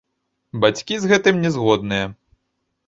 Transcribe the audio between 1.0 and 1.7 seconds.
з гэтым не